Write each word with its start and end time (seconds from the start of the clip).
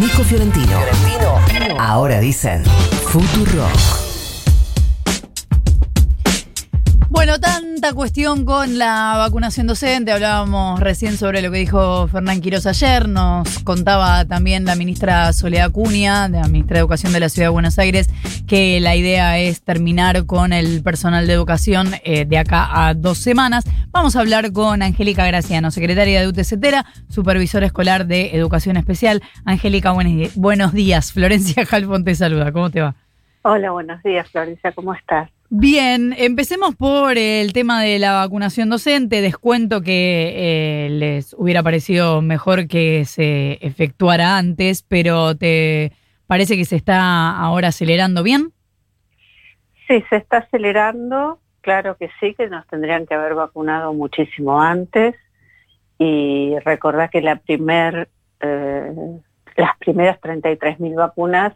Nico 0.00 0.24
Fiorentino. 0.24 0.80
Ahora 1.78 2.20
dicen 2.20 2.64
Futurock. 2.64 4.09
Tanta 7.80 7.96
cuestión 7.96 8.44
con 8.44 8.76
la 8.76 9.14
vacunación 9.16 9.66
docente. 9.66 10.12
Hablábamos 10.12 10.80
recién 10.80 11.16
sobre 11.16 11.40
lo 11.40 11.50
que 11.50 11.58
dijo 11.58 12.08
Fernán 12.08 12.42
Quiroz 12.42 12.66
ayer. 12.66 13.08
Nos 13.08 13.60
contaba 13.60 14.26
también 14.26 14.66
la 14.66 14.74
ministra 14.74 15.32
Soledad 15.32 15.70
Cunha, 15.70 16.28
de 16.28 16.40
la 16.40 16.48
ministra 16.48 16.74
de 16.74 16.80
Educación 16.80 17.14
de 17.14 17.20
la 17.20 17.30
Ciudad 17.30 17.46
de 17.46 17.52
Buenos 17.52 17.78
Aires, 17.78 18.10
que 18.46 18.80
la 18.80 18.96
idea 18.96 19.38
es 19.38 19.62
terminar 19.62 20.26
con 20.26 20.52
el 20.52 20.82
personal 20.82 21.26
de 21.26 21.32
educación 21.32 21.92
eh, 22.04 22.26
de 22.26 22.36
acá 22.36 22.86
a 22.86 22.92
dos 22.92 23.16
semanas. 23.16 23.64
Vamos 23.92 24.14
a 24.14 24.20
hablar 24.20 24.52
con 24.52 24.82
Angélica 24.82 25.24
Graciano, 25.24 25.70
secretaria 25.70 26.20
de 26.20 26.28
UTCetera, 26.28 26.84
supervisora 27.08 27.64
escolar 27.64 28.04
de 28.04 28.36
Educación 28.36 28.76
Especial. 28.76 29.22
Angélica, 29.46 29.94
buenos 30.34 30.74
días. 30.74 31.12
Florencia 31.12 31.64
Jalfón 31.64 32.04
te 32.04 32.14
saluda. 32.14 32.52
¿Cómo 32.52 32.68
te 32.68 32.82
va? 32.82 32.94
Hola, 33.40 33.70
buenos 33.70 34.02
días, 34.02 34.28
Florencia. 34.28 34.72
¿Cómo 34.72 34.92
estás? 34.92 35.30
Bien, 35.52 36.14
empecemos 36.16 36.76
por 36.76 37.18
el 37.18 37.52
tema 37.52 37.82
de 37.82 37.98
la 37.98 38.12
vacunación 38.12 38.70
docente. 38.70 39.20
Descuento 39.20 39.82
que 39.82 40.84
eh, 40.86 40.90
les 40.90 41.34
hubiera 41.36 41.60
parecido 41.64 42.22
mejor 42.22 42.68
que 42.68 43.04
se 43.04 43.58
efectuara 43.60 44.38
antes, 44.38 44.84
pero 44.84 45.36
¿te 45.36 45.90
parece 46.28 46.56
que 46.56 46.64
se 46.64 46.76
está 46.76 47.36
ahora 47.36 47.68
acelerando 47.68 48.22
bien? 48.22 48.52
Sí, 49.88 50.04
se 50.08 50.18
está 50.18 50.36
acelerando. 50.36 51.40
Claro 51.62 51.96
que 51.96 52.10
sí, 52.20 52.32
que 52.34 52.48
nos 52.48 52.64
tendrían 52.68 53.04
que 53.06 53.14
haber 53.14 53.34
vacunado 53.34 53.92
muchísimo 53.92 54.62
antes. 54.62 55.16
Y 55.98 56.54
recordar 56.60 57.10
que 57.10 57.22
la 57.22 57.34
primer, 57.34 58.08
eh, 58.38 58.92
las 59.56 59.76
primeras 59.78 60.20
33.000 60.20 60.94
vacunas 60.94 61.54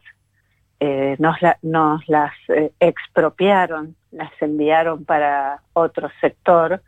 eh, 0.86 1.16
nos, 1.18 1.38
nos, 1.62 2.06
las 2.10 2.34
eh, 2.48 2.70
expropiaron, 2.78 3.96
las 4.10 4.30
enviaron 4.42 5.06
para 5.06 5.62
otro 5.72 6.10
sector 6.20 6.82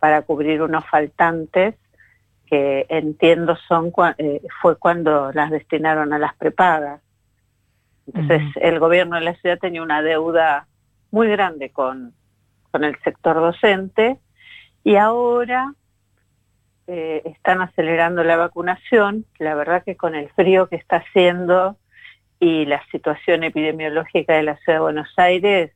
para 0.00 0.22
cubrir 0.22 0.62
unos 0.62 0.84
faltantes 0.86 1.76
que 2.46 2.86
entiendo 2.88 3.54
son 3.68 3.92
eh, 4.18 4.42
fue 4.60 4.74
cuando 4.76 5.30
las 5.30 5.52
destinaron 5.52 6.12
a 6.12 6.18
las 6.18 6.34
prepagas. 6.34 7.00
Entonces 8.08 8.42
el 8.56 8.80
gobierno 8.80 9.14
de 9.14 9.22
la 9.22 9.34
ciudad 9.36 9.60
tenía 9.60 9.80
una 9.80 10.02
deuda 10.02 10.66
muy 11.12 11.28
grande 11.28 11.70
con, 11.70 12.14
con 12.72 12.82
el 12.82 12.98
sector 13.04 13.36
docente 13.36 14.18
y 14.82 14.96
ahora 14.96 15.72
están 16.88 17.60
acelerando 17.60 18.24
la 18.24 18.36
vacunación. 18.36 19.24
La 19.38 19.54
verdad 19.54 19.84
que 19.84 19.96
con 19.96 20.16
el 20.16 20.30
frío 20.30 20.68
que 20.68 20.76
está 20.76 20.96
haciendo 20.96 21.76
y 22.38 22.66
la 22.66 22.82
situación 22.90 23.44
epidemiológica 23.44 24.34
de 24.34 24.42
la 24.42 24.56
ciudad 24.58 24.78
de 24.78 24.82
Buenos 24.82 25.12
Aires 25.16 25.72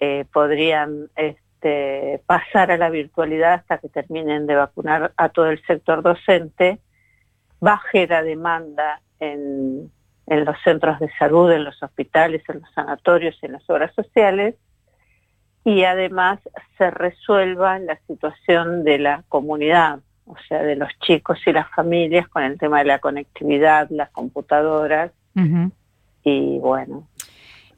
eh, 0.00 0.24
podrían 0.32 1.08
este, 1.16 2.20
pasar 2.26 2.70
a 2.70 2.76
la 2.76 2.90
virtualidad 2.90 3.54
hasta 3.54 3.78
que 3.78 3.88
terminen 3.88 4.46
de 4.46 4.56
vacunar 4.56 5.12
a 5.16 5.28
todo 5.28 5.50
el 5.50 5.62
sector 5.66 6.02
docente, 6.02 6.78
baje 7.60 8.06
la 8.06 8.22
demanda 8.22 9.00
en, 9.20 9.90
en 10.26 10.44
los 10.44 10.56
centros 10.64 10.98
de 10.98 11.10
salud, 11.18 11.52
en 11.52 11.64
los 11.64 11.82
hospitales, 11.82 12.42
en 12.48 12.60
los 12.60 12.72
sanatorios, 12.72 13.38
en 13.42 13.52
las 13.52 13.68
obras 13.68 13.94
sociales, 13.94 14.56
y 15.64 15.84
además 15.84 16.40
se 16.76 16.90
resuelva 16.90 17.78
la 17.78 17.98
situación 18.06 18.82
de 18.82 18.98
la 18.98 19.24
comunidad, 19.28 20.00
o 20.26 20.36
sea, 20.48 20.62
de 20.62 20.76
los 20.76 20.88
chicos 21.00 21.38
y 21.46 21.52
las 21.52 21.68
familias 21.70 22.26
con 22.28 22.42
el 22.42 22.58
tema 22.58 22.78
de 22.78 22.86
la 22.86 22.98
conectividad, 22.98 23.88
las 23.90 24.10
computadoras, 24.10 25.12
y 26.24 26.58
bueno, 26.58 27.08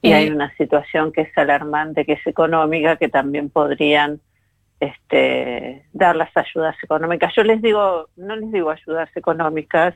y 0.05 0.13
hay 0.13 0.27
eh, 0.27 0.33
una 0.33 0.55
situación 0.57 1.13
que 1.13 1.23
es 1.23 1.39
alarmante, 1.39 2.05
que 2.05 2.13
es 2.13 2.27
económica, 2.27 2.97
que 2.97 3.09
también 3.09 3.49
podrían 3.49 4.21
este, 4.79 5.87
dar 5.93 6.15
las 6.15 6.37
ayudas 6.37 6.77
económicas. 6.83 7.33
Yo 7.35 7.43
les 7.43 7.63
digo, 7.63 8.09
no 8.17 8.37
les 8.37 8.53
digo 8.53 8.71
ayudas 8.71 9.09
económicas, 9.17 9.95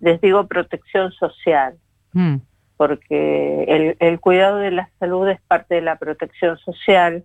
les 0.00 0.20
digo 0.20 0.46
protección 0.46 1.10
social, 1.12 1.74
mm. 2.12 2.36
porque 2.76 3.64
el, 3.64 3.96
el 3.98 4.20
cuidado 4.20 4.58
de 4.58 4.70
la 4.70 4.88
salud 5.00 5.28
es 5.28 5.40
parte 5.42 5.76
de 5.76 5.82
la 5.82 5.96
protección 5.96 6.56
social 6.58 7.24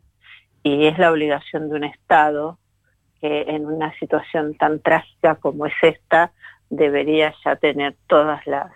y 0.64 0.88
es 0.88 0.98
la 0.98 1.12
obligación 1.12 1.70
de 1.70 1.76
un 1.76 1.84
Estado 1.84 2.58
que 3.22 3.42
en 3.48 3.68
una 3.68 3.94
situación 4.00 4.56
tan 4.56 4.80
trágica 4.80 5.36
como 5.36 5.68
es 5.68 5.76
esta 5.84 6.32
debería 6.72 7.36
ya 7.44 7.56
tener 7.56 7.96
todas 8.08 8.46
las 8.48 8.72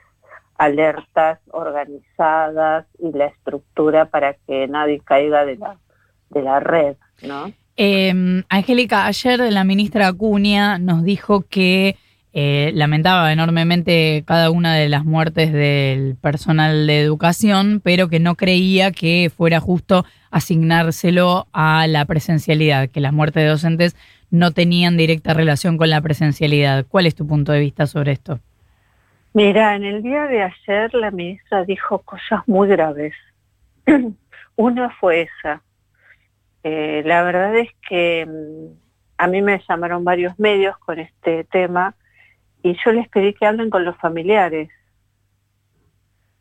alertas 0.60 1.40
organizadas 1.52 2.86
y 3.00 3.18
la 3.18 3.28
estructura 3.28 4.06
para 4.06 4.34
que 4.46 4.68
nadie 4.68 5.00
caiga 5.00 5.46
de 5.46 5.56
la, 5.56 5.78
de 6.30 6.44
la 6.44 6.60
red, 6.60 6.98
¿no? 7.24 7.52
Em, 7.78 8.44
Angélica, 8.50 9.06
ayer 9.06 9.40
la 9.40 9.64
ministra 9.64 10.08
Acuña 10.08 10.78
nos 10.78 11.06
dijo 11.06 11.46
que 11.50 11.96
eh, 12.34 12.72
lamentaba 12.76 13.32
enormemente 13.32 14.24
cada 14.28 14.52
una 14.52 14.76
de 14.76 14.90
las 14.90 15.06
muertes 15.06 15.54
del 15.54 16.18
personal 16.18 16.86
de 16.86 17.00
educación, 17.00 17.80
pero 17.82 18.10
que 18.10 18.20
no 18.20 18.36
creía 18.36 18.92
que 18.92 19.32
fuera 19.36 19.62
justo 19.62 20.06
asignárselo 20.30 21.48
a 21.54 21.88
la 21.88 22.04
presencialidad, 22.04 22.90
que 22.90 23.00
las 23.00 23.14
muertes 23.14 23.44
de 23.44 23.50
docentes 23.50 23.96
no 24.30 24.52
tenían 24.52 24.98
directa 24.98 25.34
relación 25.34 25.78
con 25.78 25.90
la 25.90 26.02
presencialidad. 26.02 26.86
¿Cuál 26.86 27.06
es 27.06 27.16
tu 27.16 27.26
punto 27.26 27.54
de 27.54 27.62
vista 27.62 27.88
sobre 27.88 28.12
esto? 28.12 28.42
Mira, 29.34 29.76
en 29.76 29.84
el 29.84 30.02
día 30.02 30.26
de 30.26 30.42
ayer 30.42 30.94
la 30.96 31.12
ministra 31.12 31.64
dijo 31.64 32.00
cosas 32.00 32.48
muy 32.48 32.68
graves. 32.68 33.14
Una 34.56 34.90
fue 34.90 35.22
esa. 35.22 35.62
Eh, 36.64 37.04
la 37.06 37.24
verdad 37.24 37.56
es 37.56 37.70
que 37.88 38.26
mm, 38.26 38.74
a 39.18 39.28
mí 39.28 39.42
me 39.42 39.62
llamaron 39.68 40.04
varios 40.04 40.38
medios 40.40 40.78
con 40.80 41.00
este 41.00 41.44
tema 41.46 41.96
y 42.64 42.76
yo 42.84 42.92
les 42.92 43.08
pedí 43.10 43.34
que 43.34 43.46
hablen 43.46 43.70
con 43.70 43.86
los 43.86 43.96
familiares, 43.98 44.70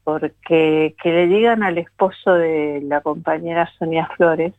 porque 0.02 0.96
que 1.00 1.12
le 1.12 1.26
digan 1.26 1.62
al 1.62 1.78
esposo 1.78 2.34
de 2.34 2.80
la 2.82 3.02
compañera 3.02 3.70
Sonia 3.78 4.08
Flores, 4.16 4.54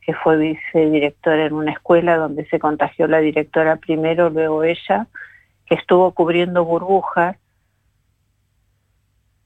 que 0.00 0.12
fue 0.12 0.36
vicedirectora 0.36 1.46
en 1.46 1.52
una 1.52 1.72
escuela 1.72 2.16
donde 2.16 2.46
se 2.48 2.58
contagió 2.58 3.06
la 3.06 3.20
directora 3.20 3.76
primero, 3.76 4.28
luego 4.28 4.64
ella, 4.64 5.06
que 5.68 5.74
estuvo 5.74 6.12
cubriendo 6.12 6.64
burbujas 6.64 7.36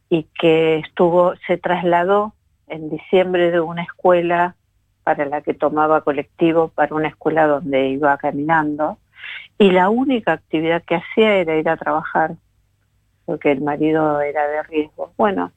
y 0.08 0.24
que 0.38 0.78
estuvo, 0.78 1.34
se 1.46 1.58
trasladó 1.58 2.34
en 2.68 2.90
diciembre 2.90 3.50
de 3.50 3.60
una 3.60 3.82
escuela 3.82 4.56
para 5.04 5.24
la 5.26 5.40
que 5.40 5.54
tomaba 5.54 6.02
colectivo 6.02 6.68
para 6.68 6.94
una 6.94 7.08
escuela 7.08 7.46
donde 7.46 7.88
iba 7.88 8.16
caminando 8.18 8.98
y 9.58 9.70
la 9.70 9.90
única 9.90 10.32
actividad 10.32 10.82
que 10.84 10.96
hacía 10.96 11.36
era 11.36 11.56
ir 11.56 11.68
a 11.68 11.76
trabajar 11.76 12.36
porque 13.24 13.52
el 13.52 13.60
marido 13.60 14.20
era 14.20 14.46
de 14.46 14.62
riesgo. 14.64 15.12
Bueno, 15.16 15.52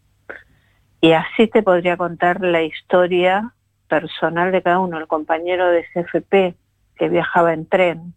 y 1.02 1.12
así 1.12 1.48
te 1.48 1.64
podría 1.64 1.98
contar 1.98 2.42
la 2.42 2.62
historia 2.62 3.52
personal 3.88 4.52
de 4.52 4.62
cada 4.62 4.80
uno, 4.80 4.98
el 4.98 5.08
compañero 5.08 5.70
de 5.70 5.86
CFP 5.94 6.56
que 6.96 7.10
viajaba 7.10 7.54
en 7.54 7.68
tren 7.68 8.14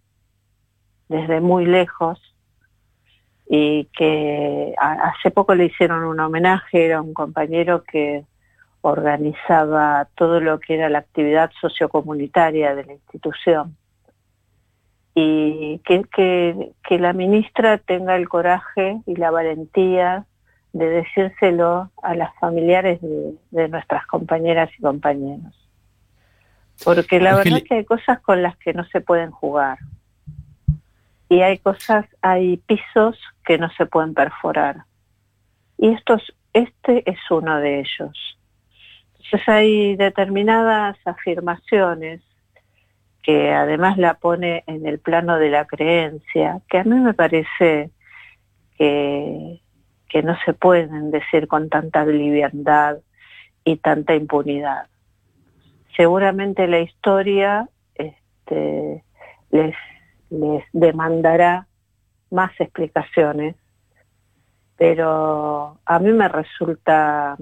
desde 1.08 1.40
muy 1.40 1.66
lejos 1.66 2.20
y 3.48 3.86
que 3.96 4.74
hace 4.78 5.30
poco 5.30 5.54
le 5.54 5.66
hicieron 5.66 6.04
un 6.04 6.20
homenaje, 6.20 6.84
era 6.84 7.00
un 7.00 7.14
compañero 7.14 7.82
que 7.82 8.24
organizaba 8.82 10.06
todo 10.14 10.40
lo 10.40 10.60
que 10.60 10.74
era 10.74 10.90
la 10.90 10.98
actividad 10.98 11.50
sociocomunitaria 11.60 12.74
de 12.74 12.84
la 12.84 12.92
institución. 12.92 13.76
Y 15.14 15.80
que, 15.84 16.04
que, 16.84 16.98
la 16.98 17.12
ministra 17.12 17.78
tenga 17.78 18.14
el 18.14 18.28
coraje 18.28 19.00
y 19.04 19.16
la 19.16 19.32
valentía 19.32 20.26
de 20.72 20.88
decírselo 20.90 21.90
a 22.02 22.14
las 22.14 22.32
familiares 22.38 23.00
de, 23.00 23.68
nuestras 23.68 24.06
compañeras 24.06 24.70
y 24.78 24.82
compañeros. 24.82 25.54
Porque 26.84 27.18
la 27.18 27.34
verdad 27.34 27.58
es 27.58 27.64
que 27.64 27.74
hay 27.76 27.84
cosas 27.84 28.20
con 28.20 28.42
las 28.42 28.56
que 28.58 28.74
no 28.74 28.84
se 28.84 29.00
pueden 29.00 29.32
jugar 29.32 29.78
y 31.28 31.42
hay 31.42 31.58
cosas, 31.58 32.06
hay 32.22 32.56
pisos 32.58 33.18
que 33.44 33.58
no 33.58 33.70
se 33.70 33.86
pueden 33.86 34.14
perforar. 34.14 34.84
Y 35.76 35.88
estos, 35.88 36.34
este 36.52 37.08
es 37.10 37.18
uno 37.30 37.58
de 37.58 37.80
ellos. 37.80 38.38
Entonces 39.12 39.48
hay 39.48 39.96
determinadas 39.96 40.96
afirmaciones 41.04 42.22
que 43.22 43.52
además 43.52 43.98
la 43.98 44.14
pone 44.14 44.64
en 44.66 44.86
el 44.86 44.98
plano 45.00 45.38
de 45.38 45.50
la 45.50 45.66
creencia, 45.66 46.62
que 46.68 46.78
a 46.78 46.84
mí 46.84 46.98
me 46.98 47.12
parece 47.12 47.90
que, 48.78 49.60
que 50.08 50.22
no 50.22 50.34
se 50.46 50.54
pueden 50.54 51.10
decir 51.10 51.46
con 51.46 51.68
tanta 51.68 52.06
liviandad 52.06 52.98
y 53.64 53.76
tanta 53.76 54.14
impunidad. 54.14 54.86
Seguramente 55.94 56.66
la 56.68 56.80
historia 56.80 57.68
este, 57.96 59.04
les 59.50 59.74
les 60.30 60.64
demandará 60.72 61.66
más 62.30 62.52
explicaciones. 62.60 63.56
Pero 64.76 65.78
a 65.84 65.98
mí 65.98 66.12
me 66.12 66.28
resulta 66.28 67.36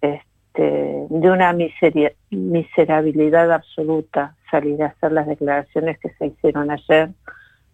este, 0.00 1.06
de 1.08 1.30
una 1.30 1.54
miserabilidad 2.30 3.52
absoluta 3.52 4.34
salir 4.50 4.82
a 4.82 4.88
hacer 4.88 5.12
las 5.12 5.26
declaraciones 5.26 5.98
que 5.98 6.10
se 6.10 6.26
hicieron 6.26 6.70
ayer 6.70 7.10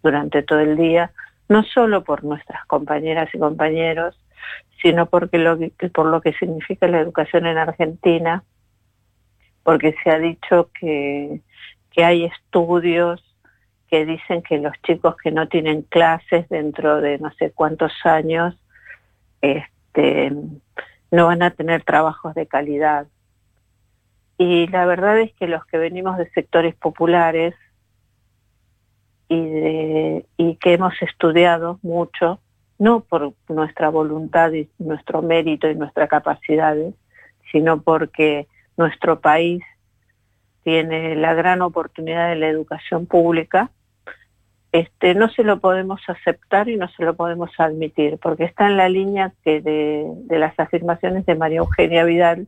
durante 0.03 0.43
todo 0.43 0.59
el 0.59 0.77
día, 0.77 1.11
no 1.49 1.63
solo 1.63 2.03
por 2.03 2.23
nuestras 2.23 2.63
compañeras 2.67 3.29
y 3.33 3.39
compañeros, 3.39 4.17
sino 4.81 5.07
porque 5.07 5.39
lo 5.39 5.57
por 5.93 6.05
lo 6.05 6.21
que 6.21 6.33
significa 6.33 6.87
la 6.87 6.99
educación 6.99 7.47
en 7.47 7.57
Argentina, 7.57 8.43
porque 9.63 9.95
se 10.03 10.11
ha 10.11 10.19
dicho 10.19 10.69
que, 10.79 11.41
que 11.89 12.03
hay 12.05 12.25
estudios 12.25 13.24
que 13.95 14.05
dicen 14.05 14.41
que 14.41 14.57
los 14.57 14.73
chicos 14.81 15.15
que 15.15 15.31
no 15.31 15.47
tienen 15.47 15.83
clases 15.83 16.49
dentro 16.49 16.99
de 16.99 17.17
no 17.17 17.31
sé 17.39 17.51
cuántos 17.51 17.93
años 18.03 18.53
este, 19.39 20.33
no 21.11 21.27
van 21.27 21.41
a 21.41 21.51
tener 21.51 21.81
trabajos 21.83 22.35
de 22.35 22.45
calidad. 22.45 23.07
Y 24.37 24.67
la 24.67 24.85
verdad 24.85 25.17
es 25.21 25.33
que 25.35 25.47
los 25.47 25.65
que 25.67 25.77
venimos 25.77 26.17
de 26.17 26.29
sectores 26.31 26.75
populares 26.75 27.55
y, 29.29 29.39
de, 29.39 30.25
y 30.35 30.57
que 30.57 30.73
hemos 30.73 31.01
estudiado 31.01 31.79
mucho, 31.81 32.41
no 32.77 32.99
por 32.99 33.33
nuestra 33.47 33.87
voluntad 33.87 34.51
y 34.51 34.67
nuestro 34.77 35.21
mérito 35.21 35.69
y 35.69 35.75
nuestras 35.75 36.09
capacidades, 36.09 36.93
sino 37.49 37.81
porque 37.81 38.49
nuestro 38.75 39.21
país 39.21 39.63
tiene 40.63 41.15
la 41.15 41.33
gran 41.33 41.61
oportunidad 41.61 42.27
de 42.27 42.35
la 42.35 42.49
educación 42.49 43.05
pública, 43.05 43.71
este, 44.79 45.15
no 45.15 45.29
se 45.29 45.43
lo 45.43 45.61
podemos 45.61 46.01
aceptar 46.05 46.67
y 46.67 46.75
no 46.75 46.89
se 46.89 47.03
lo 47.03 47.15
podemos 47.15 47.49
admitir, 47.57 48.17
porque 48.21 48.43
está 48.43 48.67
en 48.67 48.75
la 48.75 48.89
línea 48.89 49.31
que 49.41 49.61
de, 49.61 50.37
las 50.37 50.59
afirmaciones 50.59 51.25
de 51.25 51.35
María 51.35 51.59
Eugenia 51.59 52.03
Vidal, 52.03 52.47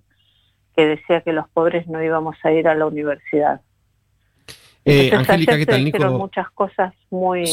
que 0.76 0.86
decía 0.86 1.22
que 1.22 1.32
los 1.32 1.48
pobres 1.48 1.88
no 1.88 2.04
íbamos 2.04 2.36
a 2.44 2.52
ir 2.52 2.68
a 2.68 2.76
la 2.76 2.86
universidad. 2.86 3.62
Eh, 4.84 5.10
Angélica, 5.14 5.58
¿qué 5.58 5.66
tal, 5.66 5.86
Nico? 5.86 6.06
muchas 6.18 6.50
cosas 6.52 6.94
muy 7.10 7.46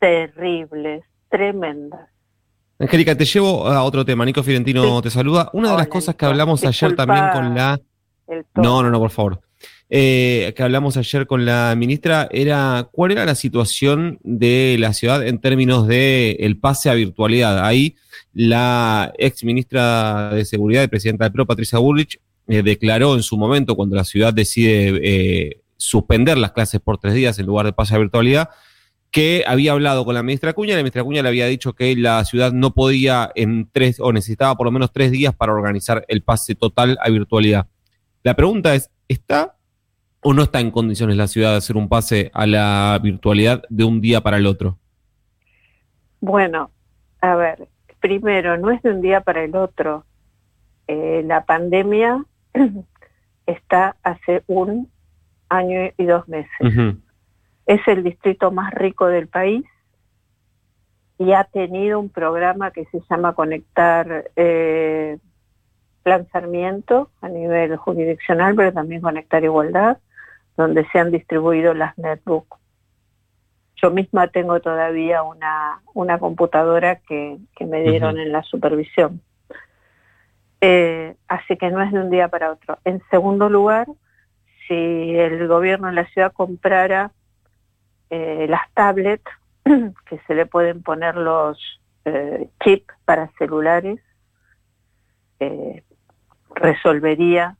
terribles, 0.00 1.04
tremendas. 1.28 2.08
Angélica, 2.76 3.16
te 3.16 3.24
llevo 3.24 3.68
a 3.68 3.84
otro 3.84 4.04
tema. 4.04 4.24
Nico 4.24 4.42
Fiorentino 4.42 5.00
te 5.00 5.10
saluda. 5.10 5.48
Una 5.52 5.72
de 5.72 5.76
las 5.76 5.88
cosas 5.88 6.16
que 6.16 6.26
hablamos 6.26 6.64
ayer 6.64 6.96
también 6.96 7.24
con 7.32 7.54
la... 7.54 7.78
No, 8.56 8.82
no, 8.82 8.90
no, 8.90 8.98
por 8.98 9.10
favor. 9.10 9.40
Eh, 9.92 10.52
que 10.54 10.62
hablamos 10.62 10.96
ayer 10.96 11.26
con 11.26 11.44
la 11.44 11.74
ministra 11.76 12.28
era 12.30 12.88
cuál 12.92 13.10
era 13.10 13.24
la 13.24 13.34
situación 13.34 14.20
de 14.22 14.76
la 14.78 14.92
ciudad 14.92 15.26
en 15.26 15.40
términos 15.40 15.88
de 15.88 16.36
el 16.38 16.58
pase 16.58 16.90
a 16.90 16.94
virtualidad. 16.94 17.64
Ahí 17.64 17.96
la 18.32 19.12
ex 19.18 19.42
ministra 19.42 20.32
de 20.32 20.44
Seguridad 20.44 20.84
y 20.84 20.88
presidenta 20.88 21.24
del 21.24 21.32
PRO, 21.32 21.44
Patricia 21.44 21.80
Bullrich, 21.80 22.20
eh, 22.46 22.62
declaró 22.62 23.16
en 23.16 23.24
su 23.24 23.36
momento, 23.36 23.74
cuando 23.74 23.96
la 23.96 24.04
ciudad 24.04 24.32
decide 24.32 25.00
eh, 25.02 25.60
suspender 25.76 26.38
las 26.38 26.52
clases 26.52 26.80
por 26.80 26.98
tres 26.98 27.14
días 27.14 27.40
en 27.40 27.46
lugar 27.46 27.66
de 27.66 27.72
pase 27.72 27.96
a 27.96 27.98
virtualidad, 27.98 28.48
que 29.10 29.42
había 29.44 29.72
hablado 29.72 30.04
con 30.04 30.14
la 30.14 30.22
ministra 30.22 30.52
Cuña, 30.52 30.74
la 30.74 30.82
ministra 30.82 31.02
Cuña 31.02 31.22
le 31.22 31.28
había 31.28 31.46
dicho 31.46 31.72
que 31.72 31.96
la 31.96 32.24
ciudad 32.24 32.52
no 32.52 32.74
podía 32.74 33.32
en 33.34 33.68
tres, 33.72 33.98
o 33.98 34.12
necesitaba 34.12 34.56
por 34.56 34.66
lo 34.66 34.70
menos 34.70 34.92
tres 34.92 35.10
días 35.10 35.34
para 35.34 35.52
organizar 35.52 36.04
el 36.06 36.22
pase 36.22 36.54
total 36.54 36.96
a 37.02 37.10
virtualidad. 37.10 37.66
La 38.22 38.34
pregunta 38.34 38.76
es, 38.76 38.90
¿está 39.08 39.56
o 40.22 40.34
no 40.34 40.42
está 40.42 40.60
en 40.60 40.70
condiciones 40.70 41.16
la 41.16 41.28
ciudad 41.28 41.52
de 41.52 41.56
hacer 41.56 41.76
un 41.76 41.88
pase 41.88 42.30
a 42.34 42.46
la 42.46 42.98
virtualidad 43.02 43.62
de 43.68 43.84
un 43.84 44.00
día 44.00 44.20
para 44.20 44.36
el 44.36 44.46
otro? 44.46 44.78
Bueno, 46.20 46.70
a 47.20 47.34
ver, 47.36 47.68
primero, 48.00 48.56
no 48.56 48.70
es 48.70 48.82
de 48.82 48.90
un 48.90 49.00
día 49.00 49.20
para 49.22 49.42
el 49.42 49.56
otro. 49.56 50.04
Eh, 50.86 51.22
la 51.24 51.44
pandemia 51.44 52.24
está 53.46 53.96
hace 54.02 54.42
un 54.46 54.90
año 55.48 55.90
y 55.96 56.04
dos 56.04 56.28
meses. 56.28 56.96
Es 57.66 57.80
el 57.86 58.02
distrito 58.02 58.50
más 58.50 58.72
rico 58.74 59.06
del 59.06 59.28
país 59.28 59.64
y 61.18 61.32
ha 61.32 61.44
tenido 61.44 62.00
un 62.00 62.08
programa 62.08 62.70
que 62.70 62.86
se 62.86 63.00
llama 63.08 63.34
Conectar 63.34 64.30
eh, 64.36 65.18
a 66.04 67.28
nivel 67.28 67.76
jurisdiccional, 67.76 68.54
pero 68.56 68.72
también 68.72 69.00
Conectar 69.00 69.44
Igualdad, 69.44 69.98
donde 70.56 70.86
se 70.90 70.98
han 70.98 71.10
distribuido 71.10 71.74
las 71.74 71.96
netbooks. 71.98 72.58
Yo 73.76 73.90
misma 73.90 74.28
tengo 74.28 74.60
todavía 74.60 75.22
una, 75.22 75.80
una 75.94 76.18
computadora 76.18 76.96
que, 76.96 77.38
me 77.60 77.82
dieron 77.82 78.18
en 78.18 78.32
la 78.32 78.42
supervisión. 78.42 79.22
Eh, 80.60 81.14
así 81.28 81.56
que 81.56 81.70
no 81.70 81.80
es 81.82 81.90
de 81.92 81.98
un 82.00 82.10
día 82.10 82.28
para 82.28 82.52
otro. 82.52 82.78
En 82.84 83.02
segundo 83.10 83.48
lugar, 83.48 83.86
si 84.68 84.74
el 84.74 85.48
gobierno 85.48 85.88
de 85.88 85.94
la 85.94 86.06
ciudad 86.06 86.32
comprara 86.32 87.12
eh, 88.10 88.46
las 88.48 88.70
tablets, 88.74 89.30
que 89.64 90.18
se 90.26 90.34
le 90.34 90.44
pueden 90.44 90.82
poner 90.82 91.16
los 91.16 91.58
eh, 92.04 92.48
chips 92.62 92.94
para 93.04 93.30
celulares, 93.38 93.98
resolvería 96.54 97.56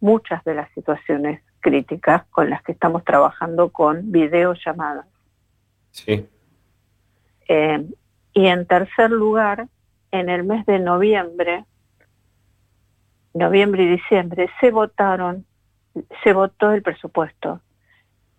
muchas 0.00 0.44
de 0.44 0.54
las 0.54 0.70
situaciones 0.70 1.42
críticas 1.60 2.24
con 2.30 2.50
las 2.50 2.62
que 2.62 2.72
estamos 2.72 3.04
trabajando 3.04 3.70
con 3.70 4.12
videollamadas. 4.12 5.06
Sí. 5.90 6.26
Eh, 7.48 7.88
y 8.32 8.46
en 8.46 8.66
tercer 8.66 9.10
lugar, 9.10 9.68
en 10.10 10.28
el 10.28 10.44
mes 10.44 10.64
de 10.66 10.78
noviembre, 10.78 11.64
noviembre 13.34 13.84
y 13.84 13.88
diciembre, 13.88 14.48
se 14.60 14.70
votaron, 14.70 15.44
se 16.22 16.32
votó 16.32 16.72
el 16.72 16.82
presupuesto. 16.82 17.60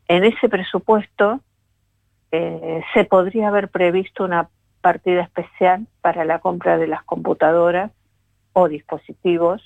En 0.07 0.23
ese 0.23 0.49
presupuesto 0.49 1.41
eh, 2.31 2.81
se 2.93 3.05
podría 3.05 3.49
haber 3.49 3.69
previsto 3.69 4.23
una 4.23 4.49
partida 4.81 5.21
especial 5.21 5.87
para 6.01 6.25
la 6.25 6.39
compra 6.39 6.77
de 6.77 6.87
las 6.87 7.03
computadoras 7.03 7.91
o 8.53 8.67
dispositivos 8.67 9.61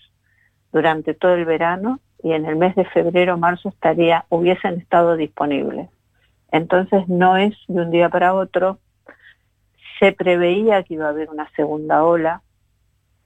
durante 0.72 1.14
todo 1.14 1.36
el 1.36 1.46
verano 1.46 2.00
y 2.24 2.32
en 2.32 2.46
el 2.46 2.56
mes 2.56 2.76
de 2.76 2.86
febrero 2.86 3.38
marzo 3.38 3.70
estaría 3.70 4.26
hubiesen 4.30 4.80
estado 4.80 5.18
disponibles. 5.18 5.90
Entonces 6.52 7.08
no 7.08 7.36
es 7.36 7.54
de 7.68 7.82
un 7.82 7.92
día 7.92 8.10
para 8.10 8.34
otro. 8.34 8.80
Se 10.00 10.14
preveía 10.14 10.84
que 10.84 10.96
iba 10.96 11.08
a 11.08 11.10
haber 11.10 11.30
una 11.30 11.50
segunda 11.56 12.04
ola. 12.04 12.42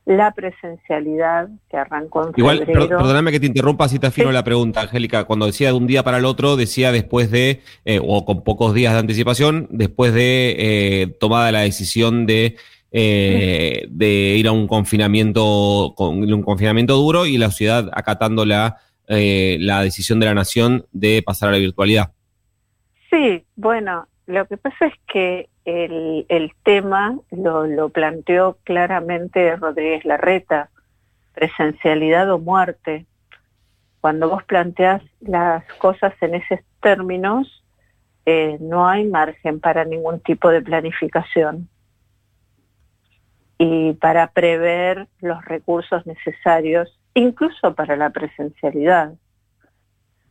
La 0.05 0.31
presencialidad 0.31 1.49
que 1.69 1.75
arrancó 1.75 2.27
en 2.27 2.33
Igual, 2.37 2.65
perdóname 2.65 3.31
que 3.31 3.41
te 3.41 3.45
interrumpa 3.45 3.89
si 3.89 3.99
te 3.99 4.07
afino 4.07 4.31
la 4.31 4.43
pregunta, 4.43 4.81
Angélica. 4.81 5.25
Cuando 5.25 5.45
decía 5.45 5.67
de 5.67 5.73
un 5.73 5.85
día 5.85 6.01
para 6.03 6.17
el 6.17 6.25
otro, 6.25 6.55
decía 6.55 6.93
después 6.93 7.29
de, 7.29 7.61
eh, 7.83 7.99
o 8.01 8.23
con 8.23 8.43
pocos 8.43 8.73
días 8.73 8.93
de 8.93 8.99
anticipación, 8.99 9.67
después 9.69 10.13
de 10.13 10.55
eh, 10.57 11.07
tomada 11.19 11.51
la 11.51 11.59
decisión 11.59 12.25
de 12.25 12.55
eh, 12.89 13.85
de 13.89 14.07
ir 14.37 14.47
a 14.47 14.53
un 14.53 14.65
confinamiento, 14.65 15.93
con 15.97 16.23
un 16.33 16.41
confinamiento 16.41 16.95
duro 16.95 17.25
y 17.25 17.37
la 17.37 17.51
ciudad 17.51 17.89
acatando 17.91 18.45
la 18.45 18.77
eh, 19.07 19.57
la 19.59 19.81
decisión 19.81 20.19
de 20.19 20.25
la 20.25 20.33
nación 20.33 20.85
de 20.91 21.23
pasar 21.25 21.49
a 21.49 21.53
la 21.53 21.57
virtualidad. 21.57 22.11
Sí, 23.09 23.45
bueno, 23.55 24.07
lo 24.25 24.45
que 24.47 24.57
pasa 24.57 24.87
es 24.87 24.93
que 25.11 25.49
el, 25.65 26.25
el 26.29 26.51
tema 26.63 27.19
lo, 27.31 27.65
lo 27.65 27.89
planteó 27.89 28.57
claramente 28.63 29.55
Rodríguez 29.55 30.05
Larreta, 30.05 30.69
presencialidad 31.33 32.31
o 32.31 32.39
muerte. 32.39 33.05
Cuando 34.01 34.29
vos 34.29 34.43
planteás 34.43 35.01
las 35.19 35.63
cosas 35.75 36.13
en 36.21 36.35
esos 36.35 36.59
términos, 36.81 37.63
eh, 38.25 38.57
no 38.59 38.87
hay 38.87 39.05
margen 39.05 39.59
para 39.59 39.85
ningún 39.85 40.19
tipo 40.19 40.49
de 40.49 40.61
planificación 40.61 41.69
y 43.57 43.93
para 43.93 44.27
prever 44.31 45.07
los 45.21 45.43
recursos 45.45 46.05
necesarios 46.05 46.96
incluso 47.17 47.73
para 47.73 47.95
la 47.95 48.11
presencialidad. 48.11 49.13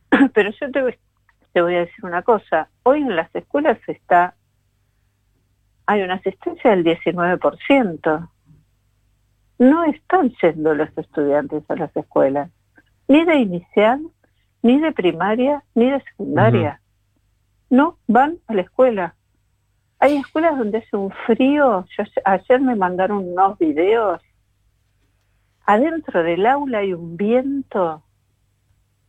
Pero 0.33 0.51
yo 0.51 0.71
te, 0.71 1.61
voy 1.61 1.75
a 1.75 1.79
decir 1.79 2.05
una 2.05 2.21
cosa, 2.21 2.69
hoy 2.83 3.01
en 3.01 3.15
las 3.15 3.33
escuelas 3.35 3.77
está, 3.87 4.35
hay 5.85 6.01
una 6.01 6.15
asistencia 6.15 6.71
del 6.71 6.83
19%. 6.83 8.29
No 9.59 9.83
están 9.85 10.31
yendo 10.41 10.75
los 10.75 10.89
estudiantes 10.97 11.63
a 11.69 11.75
las 11.75 11.95
escuelas, 11.95 12.51
ni 13.07 13.25
de 13.25 13.35
inicial, 13.35 14.01
ni 14.61 14.79
de 14.79 14.91
primaria, 14.91 15.63
ni 15.75 15.89
de 15.89 16.01
secundaria. 16.03 16.81
No 17.69 17.97
van 18.07 18.37
a 18.47 18.53
la 18.53 18.61
escuela. 18.61 19.15
Hay 19.99 20.15
escuelas 20.15 20.57
donde 20.57 20.77
hace 20.77 20.95
un 20.95 21.11
frío. 21.25 21.85
ayer 22.23 22.61
me 22.61 22.75
mandaron 22.75 23.29
unos 23.29 23.57
videos 23.57 24.21
adentro 25.67 26.23
del 26.23 26.45
aula 26.47 26.79
hay 26.79 26.93
un 26.93 27.17
viento 27.17 28.01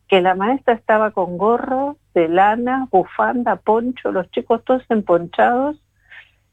que 0.09 0.21
la 0.21 0.35
maestra 0.35 0.75
estaba 0.75 1.13
con 1.13 1.39
gorro 1.39 1.97
de 2.15 2.29
lana, 2.29 2.89
bufanda, 2.91 3.57
poncho, 3.57 4.11
los 4.11 4.29
chicos 4.33 4.65
todos 4.65 4.83
emponchados, 4.89 5.81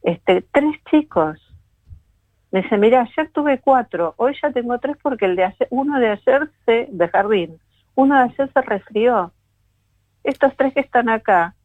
este, 0.03 0.43
tres 0.51 0.75
chicos 0.91 1.41
Me 2.51 2.61
dice, 2.61 2.77
mira, 2.77 3.01
ayer 3.01 3.31
tuve 3.33 3.59
cuatro, 3.59 4.13
hoy 4.17 4.35
ya 4.41 4.51
tengo 4.51 4.77
tres 4.77 4.95
porque 5.01 5.25
el 5.25 5.35
de 5.35 5.45
ayer, 5.45 5.67
uno 5.71 5.99
de 5.99 6.09
ayer 6.09 6.51
se, 6.65 6.87
de 6.91 7.07
jardín, 7.09 7.59
uno 7.95 8.15
de 8.15 8.21
ayer 8.21 8.49
se 8.53 8.61
resfrió. 8.61 9.33
Estos 10.23 10.55
tres 10.55 10.73
que 10.73 10.81
están 10.81 11.09
acá, 11.09 11.55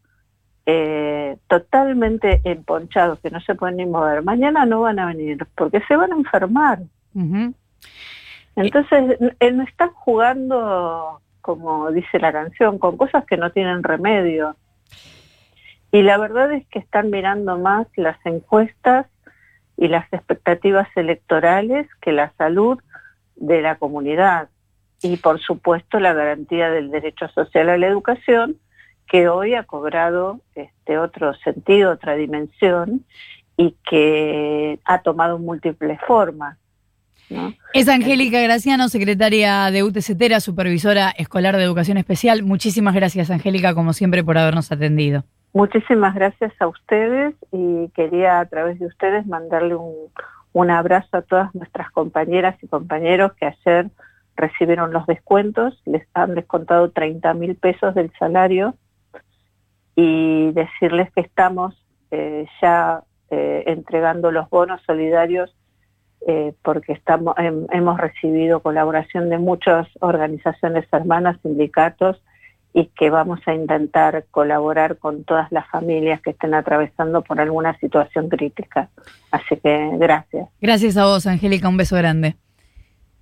eh, 0.65 1.37
totalmente 1.47 2.41
emponchados, 2.45 3.21
que 3.21 3.31
no 3.31 3.41
se 3.41 3.55
pueden 3.55 3.77
ni 3.77 3.87
mover, 3.87 4.23
mañana 4.23 4.65
no 4.65 4.81
van 4.81 4.99
a 4.99 5.07
venir 5.07 5.47
porque 5.55 5.83
se 5.87 5.97
van 5.97 6.13
a 6.13 6.17
enfermar. 6.17 6.81
Entonces, 8.61 9.19
eh, 9.41 9.53
no 9.53 9.63
están 9.63 9.91
jugando, 9.91 11.21
como 11.41 11.91
dice 11.91 12.19
la 12.19 12.31
canción, 12.31 12.79
con 12.79 12.99
cosas 12.99 13.25
que 13.25 13.39
no 13.39 13.51
tienen 13.53 13.83
remedio. 13.83 14.55
Y 15.93 16.03
la 16.03 16.19
verdad 16.19 16.53
es 16.53 16.67
que 16.67 16.79
están 16.79 17.11
mirando 17.11 17.59
más 17.59 17.87
las 17.97 18.19
encuestas 18.27 19.07
y 19.79 19.89
las 19.89 20.13
expectativas 20.13 20.89
electorales 20.95 21.89
que 22.03 22.13
la 22.13 22.33
salud 22.37 22.79
de 23.37 23.63
la 23.63 23.77
comunidad. 23.77 24.51
Y 25.03 25.17
por 25.17 25.41
supuesto 25.41 25.99
la 25.99 26.13
garantía 26.13 26.69
del 26.71 26.91
derecho 26.91 27.29
social 27.29 27.71
a 27.71 27.79
la 27.79 27.87
educación, 27.87 28.57
que 29.09 29.29
hoy 29.29 29.55
ha 29.55 29.65
cobrado 29.65 30.41
este 30.55 30.99
otro 30.99 31.33
sentido, 31.35 31.93
otra 31.93 32.15
dimensión, 32.15 33.07
y 33.57 33.75
que 33.89 34.79
ha 34.85 35.01
tomado 35.01 35.39
múltiples 35.39 35.99
formas. 36.07 36.60
Es 37.73 37.89
Angélica 37.89 38.41
Graciano, 38.41 38.89
secretaria 38.89 39.71
de 39.71 39.83
UTCTERA, 39.83 40.41
supervisora 40.41 41.11
escolar 41.11 41.57
de 41.57 41.65
educación 41.65 41.99
especial. 41.99 42.43
Muchísimas 42.43 42.95
gracias, 42.95 43.31
Angélica, 43.31 43.75
como 43.75 43.93
siempre, 43.93 44.25
por 44.25 44.39
habernos 44.39 44.73
atendido. 44.73 45.25
Muchísimas 45.53 46.15
gracias 46.15 46.53
a 46.61 46.67
ustedes 46.67 47.35
y 47.53 47.89
quería 47.91 48.41
a 48.41 48.47
través 48.47 48.79
de 48.79 48.87
ustedes 48.87 49.27
mandarle 49.27 49.75
un, 49.75 49.95
un 50.53 50.71
abrazo 50.71 51.17
a 51.17 51.23
todas 51.23 51.55
nuestras 51.55 51.91
compañeras 51.91 52.57
y 52.63 52.69
compañeros 52.69 53.33
que 53.35 53.47
ayer 53.47 53.91
recibieron 54.37 54.93
los 54.93 55.07
descuentos, 55.07 55.81
les 55.85 56.07
han 56.15 56.35
descontado 56.35 56.91
30 56.91 57.35
mil 57.35 57.57
pesos 57.57 57.95
del 57.95 58.11
salario 58.19 58.75
y 59.95 60.53
decirles 60.53 61.11
que 61.13 61.21
estamos 61.21 61.75
eh, 62.11 62.47
ya 62.61 63.03
eh, 63.31 63.65
entregando 63.67 64.33
los 64.33 64.49
bonos 64.49 64.81
solidarios 64.87 65.55
eh, 66.27 66.53
porque 66.63 66.93
estamos, 66.93 67.35
hemos 67.39 67.99
recibido 67.99 68.61
colaboración 68.61 69.31
de 69.31 69.39
muchas 69.39 69.89
organizaciones 70.01 70.87
hermanas, 70.93 71.39
sindicatos, 71.43 72.21
y 72.73 72.87
que 72.87 73.11
vamos 73.11 73.41
a 73.47 73.55
intentar 73.55 74.25
colaborar 74.31 74.99
con 74.99 75.25
todas 75.25 75.51
las 75.51 75.69
familias 75.69 76.21
que 76.23 76.31
estén 76.31 76.55
atravesando 76.55 77.23
por 77.23 77.41
alguna 77.41 77.77
situación 77.79 78.29
crítica. 78.29 78.89
Así 79.33 79.57
que 79.57 79.91
gracias. 79.99 80.49
Gracias 80.61 80.97
a 80.97 81.07
vos, 81.07 81.27
Angélica, 81.27 81.69
un 81.69 81.77
beso 81.77 81.97
grande. 81.97 82.37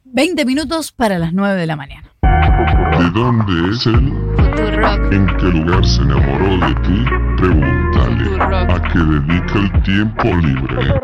20 0.04 0.44
minutos 0.44 0.92
para 0.92 1.18
las 1.18 1.32
9 1.32 1.58
de 1.60 1.66
la 1.66 1.76
mañana. 1.76 2.08
¿De 2.22 3.10
dónde 3.10 3.70
es 3.70 3.86
él? 3.86 4.12
¿En 5.12 5.26
qué 5.36 5.46
lugar 5.46 5.84
se 5.84 6.02
enamoró 6.02 6.66
de 6.66 6.74
ti? 6.82 7.04
Pregúntale. 7.36 8.72
¿A 8.72 8.82
qué 8.82 8.98
dedica 8.98 9.58
el 9.58 9.82
tiempo 9.82 10.24
libre? 10.24 10.94